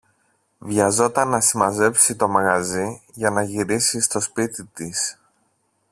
βιαζόταν 0.59 1.27
να 1.29 1.41
συμμαζέψει 1.41 2.15
το 2.15 2.27
μαγαζί 2.27 3.01
για 3.13 3.29
να 3.29 3.41
γυρίσει 3.41 3.99
στο 4.01 4.19
σπίτι 4.19 4.63
της 4.65 5.17